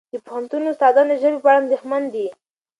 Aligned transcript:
د 0.13 0.15
پوهنتون 0.25 0.61
استادان 0.71 1.05
د 1.09 1.13
ژبې 1.21 1.37
په 1.43 1.47
اړه 1.49 1.59
اندېښمن 1.61 2.03
دي. 2.13 2.27